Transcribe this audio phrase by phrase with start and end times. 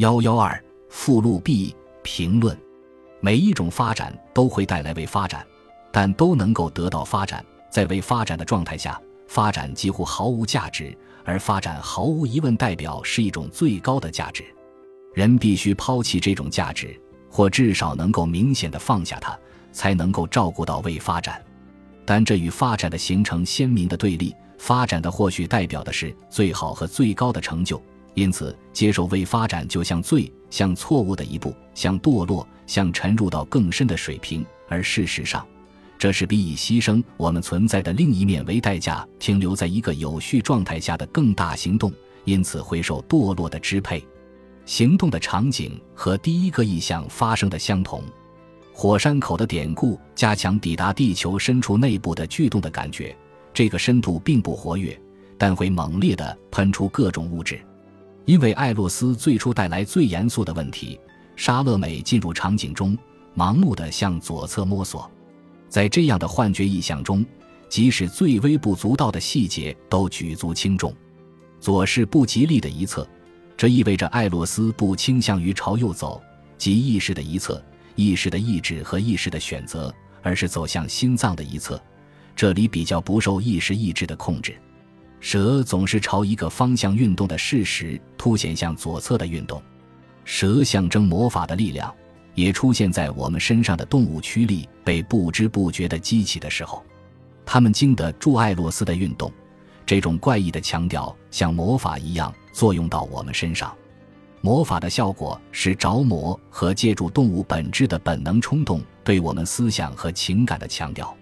[0.00, 0.58] 幺幺二
[0.88, 2.58] 附录 B 评论：
[3.20, 5.46] 每一种发展都会带来未发展，
[5.92, 7.44] 但都能够得到发展。
[7.70, 14.42] 在未发展的状态下，发展几乎毫无价值，而发展毫无疑问代表是一种最高的价值。
[15.12, 16.98] 人必须抛弃这种价值，
[17.28, 19.38] 或至少能够明显的放下它，
[19.70, 21.44] 才能够照顾到未发展。
[22.06, 24.34] 但这与发展的形成鲜明的对立。
[24.56, 27.82] 发展的或许代表的是最好和最高的成就。
[28.14, 34.44] 因此，接受未发展就像罪，像错误的一步，像堕落，像沉入到更深的水平。
[34.68, 35.46] 而事实上，
[35.98, 41.92] 这是比以牺牲我们存在的另一面为代价，停留在一个有序状态下的更大行动。
[42.24, 44.04] 因此，会受堕落的支配。
[44.66, 48.02] 行动的场景和第一个意象发生的相同。
[48.72, 53.16] 火山口的典故加强抵达地球深处内部的巨洞的感觉。
[53.52, 54.98] 这个深度并不活跃，
[55.36, 57.60] 但会猛烈地喷出各种物质。
[58.26, 60.98] 因为艾洛斯最初带来最严肃的问题，
[61.36, 62.96] 沙乐美进入场景中，
[63.36, 65.10] 盲目地向左侧摸索。
[65.68, 67.24] 在这样的幻觉意象中，
[67.68, 70.94] 即使最微不足道的细节都举足轻重。
[71.60, 73.08] 左是不吉利的一侧，
[73.56, 76.20] 这意味着艾洛斯不倾向于朝右走，
[76.56, 77.62] 即意识的一侧，
[77.94, 81.80] 意识的意志和意识的选择，而是走向心脏的一侧，
[82.34, 84.56] 这里比较不受意识意志的控制。
[85.20, 89.62] 蛇总是朝一个方向运动的事实，凸显向左侧的运动。
[90.24, 91.94] 蛇象征魔法的力量，
[92.34, 96.82] 也出现在我们身上的动物驱力被不知不觉地激起的时候。
[97.44, 99.30] 它们经得住艾洛斯的运动，
[99.84, 103.76] 这种怪异的强调像魔法一样作用到我们身上。
[104.40, 111.14] 魔法的效果是着魔和借助动物本质的本能冲动对我们思想和情感的强调。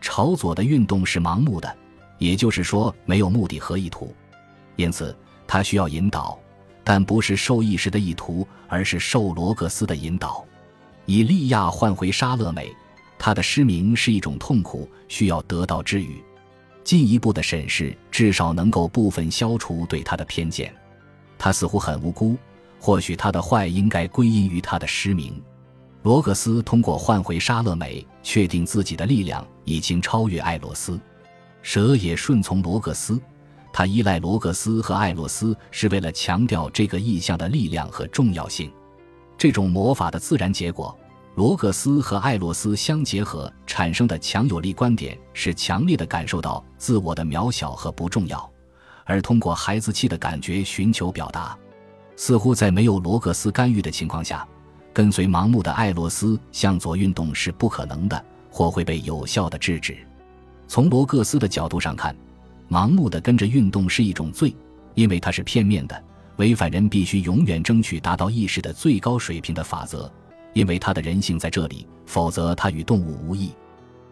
[0.00, 1.76] 朝左的运动是盲目的。
[2.24, 4.14] 也就是说，没有目的和意图，
[4.76, 5.14] 因此
[5.46, 6.38] 他需要引导，
[6.82, 10.42] 但不是受意识的意图，而是受罗格斯的引导。
[11.04, 12.74] 以利亚换回沙勒美，
[13.18, 16.24] 他的失明是一种痛苦，需要得到治愈。
[16.82, 20.74] 进一步的审视至少能够部分消除对他的偏见。
[21.36, 22.38] 他似乎很无辜，
[22.80, 25.42] 或许他的坏应该归因于他的失明。
[26.02, 30.98] 罗格斯通过换回沙勒美，确定自己的力量已经超越艾洛斯。
[31.64, 33.18] 蛇也顺从罗格斯，
[33.72, 38.70] 他依赖罗格斯和艾洛斯是为了强调这个意象的力量和重要性。
[39.38, 40.94] 这种魔法的自然结果，
[41.36, 48.52] 罗格斯和艾洛斯相结合产生的强有力观点是强烈的感受到自我的渺小和不重要，
[49.04, 51.56] 而通过孩子气的感觉寻求表达。
[52.14, 54.46] 似乎在没有罗格斯干预的情况下，
[54.92, 59.96] 跟随盲目的艾洛斯向左运动是不可能的，或会被有效的制止。
[60.66, 62.14] 从罗格斯的角度上看，
[62.68, 64.54] 盲目的跟着运动是一种罪，
[64.94, 66.04] 因为它是片面的，
[66.36, 70.10] 违反人必须永远争取达到意识的最高水平的法则。
[70.52, 73.50] 因为他的人性在这里，否则他与动物无异。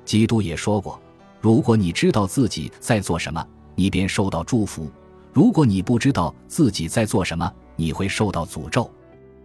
[0.05, 1.01] 基督也说过
[1.41, 3.47] ：“如果你知道自己在做什么，
[3.77, 4.91] 你便受到祝福；
[5.33, 8.91] 如果你不知道自己在做什么，你会受到诅咒。”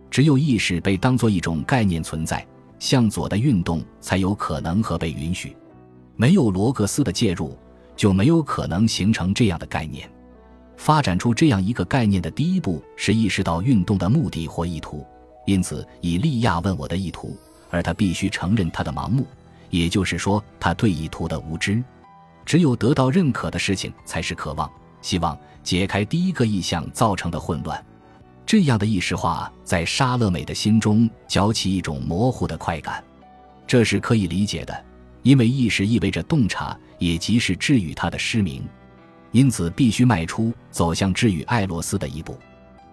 [0.09, 2.43] 只有意识被当作一种概念存在，
[2.79, 5.55] 向左的运动才有可能和被允许。
[6.17, 7.55] 没有罗格斯的介入，
[7.95, 10.09] 就没有可能形成这样的概念。
[10.75, 15.05] 发展出这样一个概念的第一步是意识到运动的目的或意图。
[15.45, 17.37] 因此，以利亚问我的意图，
[17.69, 19.25] 而他必须承认他的盲目，
[19.69, 21.81] 也就是说，他对意图的无知。
[22.45, 24.69] 只有得到认可的事情，才是渴望、
[25.01, 27.83] 希望解开第一个意象造成的混乱。
[28.45, 33.03] 这样的意识化在沙乐美的心中搅起一种模糊的快感，
[33.67, 34.83] 这是可以理解的。
[35.27, 38.65] 因为意识意味着洞察，也即是治愈他的失明，
[39.33, 42.39] 因此必须迈出走向治愈艾洛斯的一步。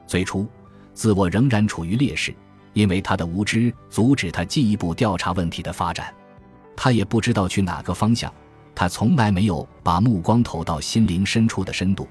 [0.04, 0.44] 最初，
[0.94, 2.34] 自我仍然处于劣势，
[2.72, 6.12] 因为他的无知阻止他进一步调查问题的发展。
[6.74, 8.34] 他也不知道去哪个方向，
[8.74, 12.08] 他从来没有把目光投到心灵深处的深度，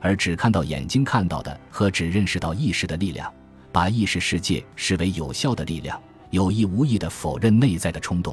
[0.00, 3.28] 而只看到眼睛看到的和只认识到意识的力量，
[3.72, 6.00] 把意识世界视为有效的力量，
[6.30, 8.32] 有意无意地否认内在的冲动。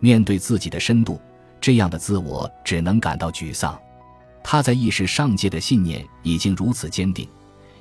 [0.00, 1.20] 面对自己的深度，
[1.60, 3.78] 这样的自我只能感到沮丧。
[4.42, 7.28] 他在意识上界的信念已经如此坚定，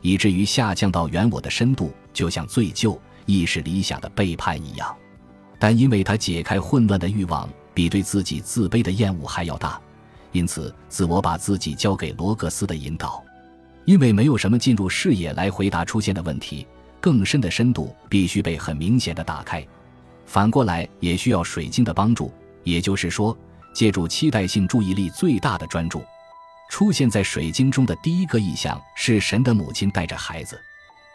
[0.02, 4.96] 以至于下降到原我的深度，就像醉酒、意识理想的背叛一样。
[5.60, 9.80] 但因为他解开混乱的欲望比对自己自卑的厌恶还要大，
[10.32, 13.24] 因此自我把自己交给罗格斯的引导。
[13.86, 16.66] 因为没有什么进入视野来回答出现的问题，
[17.00, 19.66] 更深的深度必须被很明显的打开。
[20.25, 22.31] 反过来也需要水晶的帮助，
[22.63, 23.38] 也就是说，
[23.74, 26.04] 借助期待性注意力最大的专注。
[26.69, 30.60] 出现在水晶中的第一个意象是神的母亲带着孩子。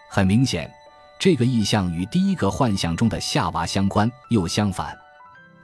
[0.09, 0.71] 很明显，
[1.19, 4.97] 这个意象与第一个幻象中的夏娃相关，又相反。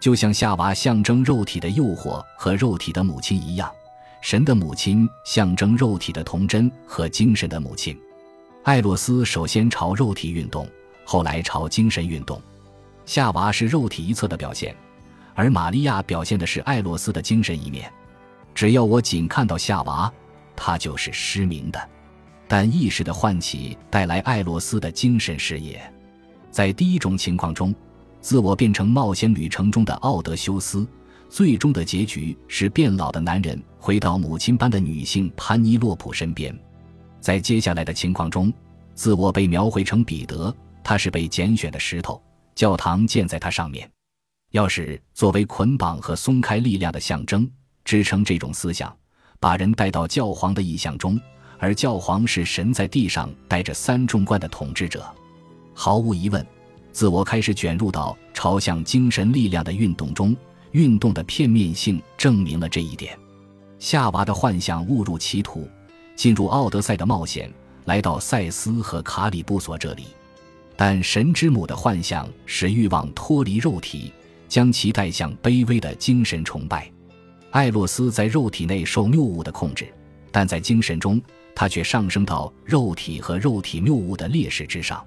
[0.00, 3.72] 就像夏娃象征肉体的诱惑和肉体的母亲一样，
[4.20, 7.98] 神的母亲象征肉体的童真和精神的母亲。
[8.64, 10.68] 艾洛斯首先朝肉体运动，
[11.04, 12.42] 后来朝精神运动。
[13.06, 14.76] 夏娃是肉体一侧的表现，
[15.34, 17.90] 而玛利亚表现的是艾洛斯的精神一面。
[18.52, 20.12] 只要我仅看到夏娃，
[20.56, 21.88] 她就是失明的。
[22.48, 25.80] 但意识的唤起带来艾洛斯的精神视野。
[26.50, 27.74] 在第一种情况中，
[28.20, 30.86] 自我变成冒险旅程中的奥德修斯，
[31.28, 36.56] 最终的结局是变老的男人回到母亲般的女性潘尼洛普身边。
[37.20, 38.52] 在接下来的情况中，
[38.94, 42.22] 自我被描绘成彼得，他是被拣选的石头，
[42.56, 43.88] 教堂建在它上面。
[44.52, 47.48] 钥匙作为捆绑和松开力量的象征，
[47.84, 48.96] 支撑这种思想，
[49.38, 51.20] 把人带到教皇的意象中。
[51.58, 55.06] 而教皇是神在地上带着三重冠的统治者，
[55.72, 56.46] 毫无疑问，
[56.92, 60.36] 自我开始卷入到朝向精神力量的运动中。
[60.72, 63.18] 运动的片面性证明了这一点。
[63.78, 65.66] 夏娃的幻象误入歧途，
[66.14, 67.50] 进入奥德赛的冒险，
[67.86, 70.08] 来到赛斯和卡里布索这里。
[70.76, 74.12] 但神之母的幻象使欲望脱离肉体，
[74.48, 76.90] 将其带向卑微的精神崇拜。
[77.50, 79.86] 艾洛斯在肉体内受谬误的控制，
[80.30, 81.20] 但在精神中。
[81.58, 85.02] 他却上升到肉体和肉体谬误的劣势之上，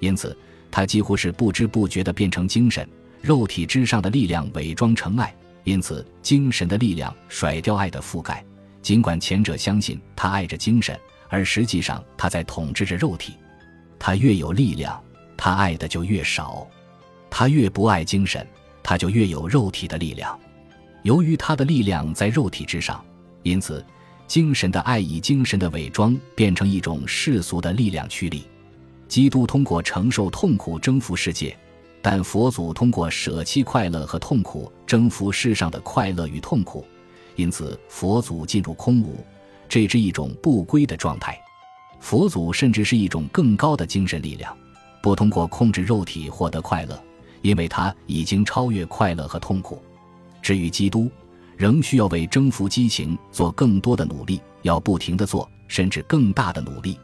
[0.00, 0.36] 因此
[0.70, 2.86] 他几乎是不知不觉地变成精神。
[3.22, 5.34] 肉体之上的力量伪装成爱，
[5.64, 8.44] 因此精神的力量甩掉爱的覆盖。
[8.82, 10.94] 尽管前者相信他爱着精神，
[11.30, 13.32] 而实际上他在统治着肉体。
[13.98, 15.02] 他越有力量，
[15.36, 16.66] 他爱的就越少；
[17.30, 18.46] 他越不爱精神，
[18.82, 20.38] 他就越有肉体的力量。
[21.02, 23.04] 由于他的力量在肉体之上，
[23.42, 23.84] 因此。
[24.26, 28.44] 精神的爱以精神的伪装变成一种世俗的力量驱力。
[29.08, 31.56] 基督通过承受痛苦征服世界，
[32.02, 36.84] 但佛祖通过舍弃快乐和痛苦征服世上的快乐与痛苦。
[37.36, 39.16] 因此，佛祖进入空无，
[39.66, 41.40] 这是一种不归的状态。
[42.00, 44.56] 佛祖甚至是一种更高的精神力量，
[45.02, 47.02] 不通过控制肉体获得快乐，
[47.42, 49.82] 因为他已经超越快乐和痛苦。
[50.42, 51.10] 至于基督。
[51.58, 56.96] 仍需要为征服激情做更多的努力，要不停地做，甚至更大的努力。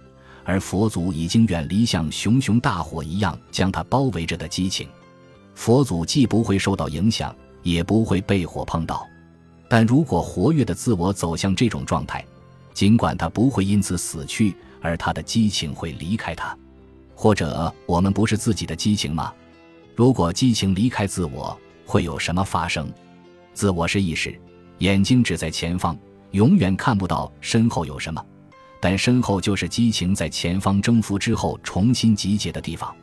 [0.45, 4.87] 而佛祖已经远离像熊熊大火一样将他包围着的激情，
[5.57, 9.05] 佛祖既不会受到影响，也不会被火碰到。
[9.69, 12.25] 但如果活跃的自我走向这种状态，
[12.73, 16.55] 尽管他不会因此死去，而他的激情会离开他。
[17.15, 19.33] 或者，我们不是自己的激情吗？
[19.97, 22.93] 如果激情离开自我，会有什么发生？
[23.55, 24.39] 自我是意识，
[24.79, 25.97] 眼睛只在前方，
[26.33, 28.23] 永远看不到身后有什么。
[28.81, 32.95] 但身后就是激情在前方征服之后重新集结的地方。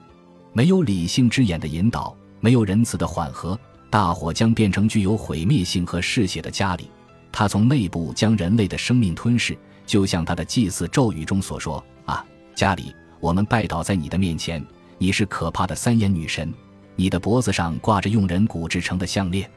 [0.54, 3.57] 没有理性之眼的引导，没有仁慈的缓和，
[3.89, 6.92] 大火将变成具有毁灭性和嗜血的家里。
[7.31, 9.57] 它从内部将人类的生命吞噬，
[9.92, 14.66] 就像他的祭祀咒语中所说：“啊，家里，我们拜倒在你的面前，
[14.98, 16.50] 你是可怕的三眼女神，
[16.96, 19.52] 你的脖子上挂着用人骨制成的项链。”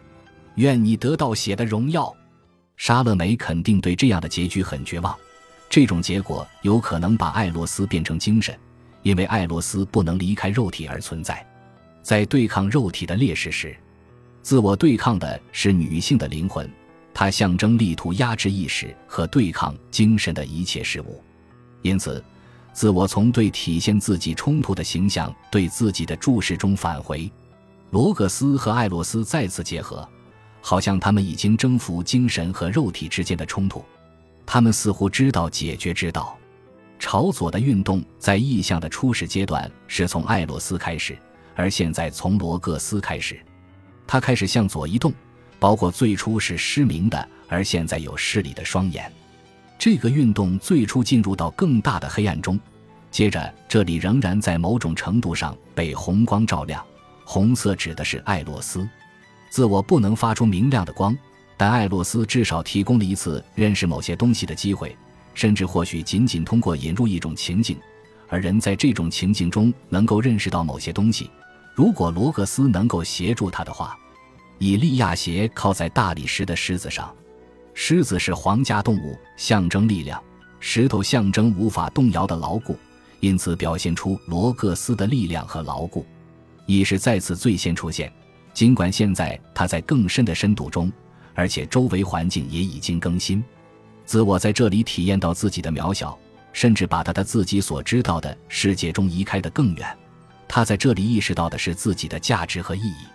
[0.56, 2.12] 愿你得到血的荣耀。
[2.76, 5.16] 沙乐美肯定对这样的结局很绝望。
[5.70, 8.58] 这种结果有可能把艾洛斯变成精神，
[9.04, 11.46] 因为艾洛斯不能离开肉体而存在。
[12.02, 13.76] 在对抗肉体的劣势时，
[14.42, 16.68] 自我对抗的是女性的灵魂，
[17.14, 21.22] 它象征力图压制意识和对抗精神的一切事物。
[21.80, 22.22] 因此，
[22.72, 27.30] 自我从对体现自己冲突的形象对自己的注视中返回。
[27.90, 30.06] 罗格斯和艾洛斯再次结合。
[30.66, 33.84] 好像他们已经征服精神和肉体之间的冲突，
[34.46, 36.38] 他们似乎知道解决之道。
[36.98, 41.18] 朝左的运动在意象的初始阶段是从艾洛斯开始，
[41.54, 43.38] 而现在从罗格斯开始。
[44.06, 45.12] 他开始向左移动，
[45.58, 49.10] 包括最初是失明的，而现在有视力的双眼。
[49.78, 52.58] 这个运动最初进入到更大的黑暗中，
[53.10, 56.84] 接着这里仍然在某种程度上被红光照亮。
[57.24, 58.88] 红色指的是艾洛斯。
[59.50, 61.16] 自我不能发出明亮的光，
[61.56, 64.96] 但艾洛斯至少提供了一次认识某些东西的机会，
[65.32, 67.78] 甚至或许仅仅通过引入一种情境，
[68.28, 71.30] 而人在这种情境中能够认识到某些东西。
[71.74, 73.96] 如果罗格斯能够协助他的话，
[74.58, 77.14] 以利亚斜靠在大理石的狮子上，
[77.74, 80.18] 狮子是皇家动物，象征力量；
[80.60, 82.78] 石头象征无法动摇的牢固，
[83.20, 86.06] 因此表现出罗格斯的力量和牢固。
[86.66, 88.12] 意识再次最先出现。
[88.54, 90.90] 尽管现在它在更深的深度中，
[91.34, 93.42] 而且周围环境也已经更新，
[94.06, 96.16] 自我在这里体验到自己的渺小，
[96.52, 99.98] 甚至把他的自己所知道的世界中移开得更远。
[100.46, 103.06] 他在这里意识到的是自己的价值和意义，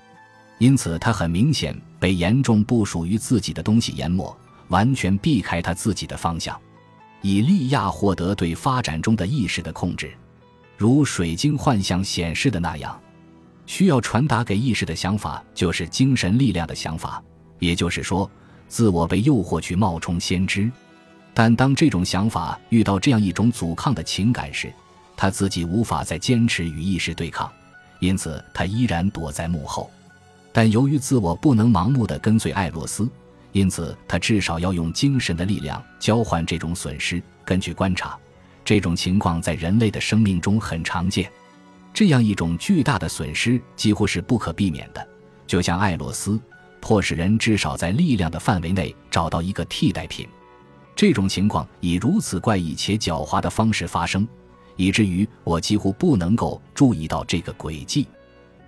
[0.60, 4.34] 因此他很明显被严重不属于自己的东西淹没，
[4.68, 6.60] 完全避开他自己的方向。
[7.22, 10.12] 以利亚获得对发展中的意识的控制，
[10.78, 12.98] 如水晶幻象显示的那样，
[13.66, 17.22] 需要传达给意识的想法就是精神力量的想法，
[17.60, 18.30] 也就是说，
[18.68, 20.72] 自我被诱惑去冒充先知。
[21.34, 24.74] 但当这种想法遇到这样一种阻抗的情感时，
[25.16, 27.50] 他自己无法再坚持与意识对抗，
[28.00, 29.90] 因此他依然躲在幕后。
[30.52, 33.08] 但由于自我不能盲目的跟随艾洛斯，
[33.52, 37.22] 因此他至少要用精神的力量交换这种损失。
[37.46, 38.18] 根据观察，
[38.64, 41.32] 这种情况在人类的生命中很常见。
[41.94, 45.08] 这样一种巨大的损失几乎是不可避免的，
[45.48, 46.40] 就像艾洛斯，
[46.80, 50.28] 迫使人至少在力量的范围内找到一个替代品。
[50.96, 54.28] 这种情况以如此怪异且狡猾的方式发生。
[54.76, 58.08] 以至于我几乎不能够注意到这个轨迹，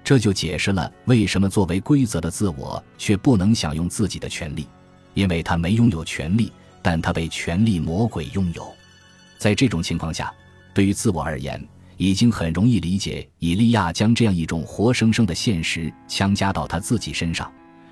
[0.04, 4.68] 这就解释了为什么作为规则的自我却不能享用自己的权利，
[5.14, 8.68] 因为他没拥有权利，但他被权力魔鬼拥有。
[9.38, 10.34] 在这种情况下，
[10.74, 11.64] 对于自我而言，
[11.98, 17.52] 已经很容易理解以利亚将这样一种活生生的现实强加到他自己身上，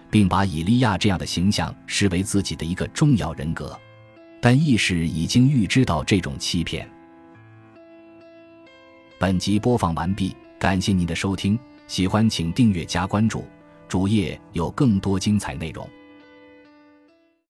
[0.10, 3.80] 并把以利亚这样的形象视为自己的一个重要人格。
[4.42, 6.90] 但意识已经预知到这种欺骗。
[9.20, 13.44] 本集播放完毕，感谢您的收听，喜欢请订阅加关注，
[13.88, 15.90] 主页有更多精彩内容。